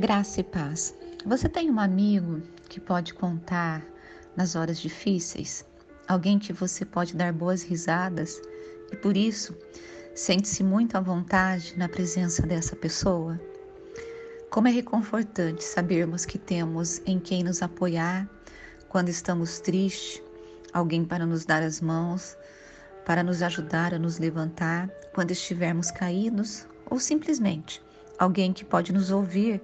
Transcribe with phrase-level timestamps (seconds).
[0.00, 0.96] Graça e paz.
[1.26, 3.84] Você tem um amigo que pode contar
[4.36, 5.66] nas horas difíceis?
[6.06, 8.40] Alguém que você pode dar boas risadas
[8.92, 9.56] e por isso
[10.14, 13.40] sente-se muito à vontade na presença dessa pessoa?
[14.50, 18.30] Como é reconfortante sabermos que temos em quem nos apoiar
[18.88, 20.22] quando estamos tristes,
[20.72, 22.36] alguém para nos dar as mãos,
[23.04, 27.82] para nos ajudar a nos levantar quando estivermos caídos ou simplesmente
[28.16, 29.60] alguém que pode nos ouvir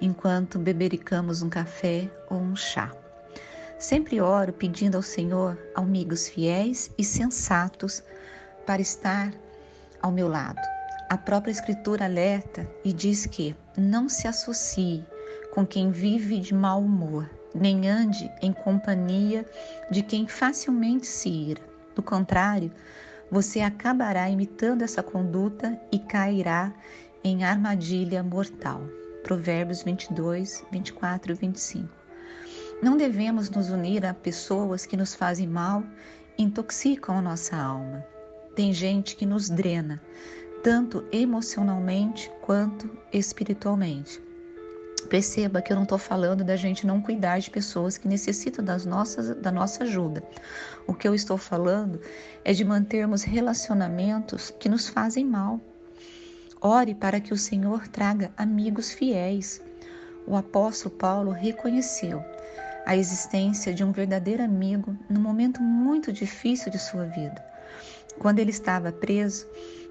[0.00, 2.90] enquanto bebericamos um café ou um chá.
[3.78, 8.02] Sempre oro pedindo ao Senhor amigos fiéis e sensatos
[8.66, 9.32] para estar
[10.00, 10.60] ao meu lado.
[11.10, 15.04] A própria Escritura alerta e diz que não se associe
[15.52, 19.44] com quem vive de mau humor, nem ande em companhia
[19.90, 21.62] de quem facilmente se ira.
[21.94, 22.72] Do contrário,
[23.30, 26.72] você acabará imitando essa conduta e cairá
[27.22, 28.82] em armadilha mortal.
[29.24, 31.88] Provérbios 22, 24 e 25.
[32.82, 35.82] Não devemos nos unir a pessoas que nos fazem mal,
[36.36, 38.04] intoxicam a nossa alma.
[38.54, 39.98] Tem gente que nos drena,
[40.62, 44.22] tanto emocionalmente quanto espiritualmente.
[45.08, 48.84] Perceba que eu não estou falando da gente não cuidar de pessoas que necessitam das
[48.84, 50.22] nossas, da nossa ajuda.
[50.86, 51.98] O que eu estou falando
[52.44, 55.60] é de mantermos relacionamentos que nos fazem mal,
[56.66, 59.60] Ore para que o Senhor traga amigos fiéis.
[60.26, 62.24] O apóstolo Paulo reconheceu
[62.86, 67.44] a existência de um verdadeiro amigo num momento muito difícil de sua vida.
[68.18, 69.46] Quando ele estava preso,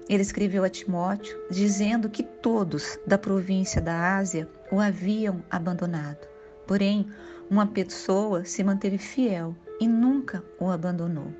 [0.08, 6.26] ele escreveu a Timóteo dizendo que todos da província da Ásia o haviam abandonado.
[6.66, 7.06] Porém,
[7.48, 11.32] uma pessoa se manteve fiel e nunca o abandonou.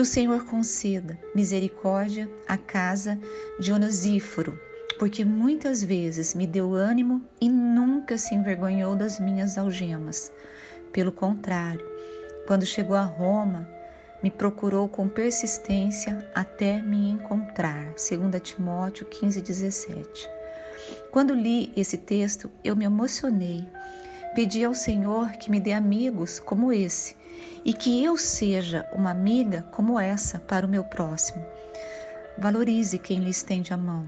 [0.00, 3.18] Que o Senhor conceda misericórdia à casa
[3.60, 4.58] de Onesíforo,
[4.98, 10.32] porque muitas vezes me deu ânimo e nunca se envergonhou das minhas algemas.
[10.90, 11.86] Pelo contrário,
[12.46, 13.68] quando chegou a Roma,
[14.22, 17.92] me procurou com persistência até me encontrar.
[17.92, 20.30] 2 Timóteo 15, 17.
[21.10, 23.68] Quando li esse texto, eu me emocionei.
[24.34, 27.19] Pedi ao Senhor que me dê amigos como esse,
[27.64, 31.44] e que eu seja uma amiga como essa para o meu próximo.
[32.38, 34.06] Valorize quem lhe estende a mão,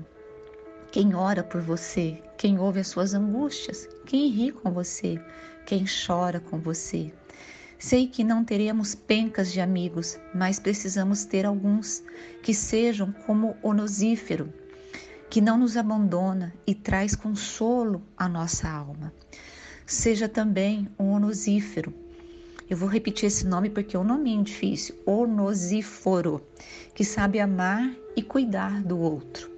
[0.91, 5.20] quem ora por você, quem ouve as suas angústias, quem ri com você,
[5.66, 7.12] quem chora com você.
[7.78, 12.03] Sei que não teremos pencas de amigos, mas precisamos ter alguns
[12.43, 14.53] que sejam como o nosífero,
[15.28, 19.12] que não nos abandona e traz consolo à nossa alma.
[19.84, 21.93] Seja também um onosífero,
[22.72, 24.94] eu vou repetir esse nome porque é um nome difícil.
[25.04, 26.40] Onosíforo,
[26.94, 29.50] que sabe amar e cuidar do outro.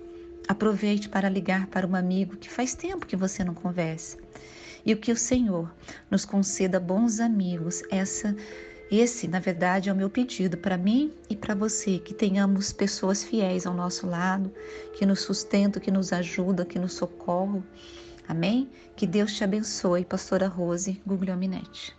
[0.48, 4.18] Aproveite para ligar para um amigo que faz tempo que você não conversa.
[4.84, 5.72] E o que o Senhor
[6.10, 8.34] nos conceda bons amigos, essa
[8.90, 13.22] esse, na verdade, é o meu pedido para mim e para você, que tenhamos pessoas
[13.22, 14.52] fiéis ao nosso lado,
[14.92, 17.62] que nos sustentam, que nos ajudam, que nos socorram.
[18.26, 18.68] Amém?
[18.96, 21.96] Que Deus te abençoe, pastora Rose Guglielminetti.